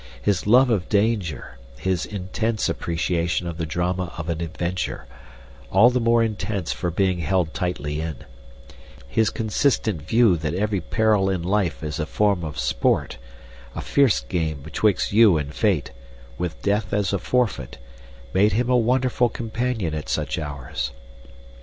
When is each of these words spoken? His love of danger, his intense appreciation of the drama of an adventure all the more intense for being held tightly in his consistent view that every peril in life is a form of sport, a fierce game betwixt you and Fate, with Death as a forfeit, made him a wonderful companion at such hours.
His 0.19 0.47
love 0.47 0.71
of 0.71 0.89
danger, 0.89 1.59
his 1.77 2.07
intense 2.07 2.67
appreciation 2.67 3.45
of 3.45 3.59
the 3.59 3.67
drama 3.67 4.11
of 4.17 4.29
an 4.29 4.41
adventure 4.41 5.05
all 5.71 5.91
the 5.91 5.99
more 5.99 6.23
intense 6.23 6.73
for 6.73 6.89
being 6.89 7.19
held 7.19 7.53
tightly 7.53 8.01
in 8.01 8.15
his 9.07 9.29
consistent 9.29 10.01
view 10.01 10.37
that 10.37 10.55
every 10.55 10.81
peril 10.81 11.29
in 11.29 11.43
life 11.43 11.83
is 11.83 11.99
a 11.99 12.07
form 12.07 12.43
of 12.43 12.57
sport, 12.57 13.19
a 13.75 13.81
fierce 13.81 14.21
game 14.21 14.61
betwixt 14.63 15.13
you 15.13 15.37
and 15.37 15.53
Fate, 15.53 15.91
with 16.39 16.59
Death 16.63 16.93
as 16.93 17.13
a 17.13 17.19
forfeit, 17.19 17.77
made 18.33 18.53
him 18.53 18.69
a 18.71 18.75
wonderful 18.77 19.29
companion 19.29 19.93
at 19.93 20.09
such 20.09 20.39
hours. 20.39 20.93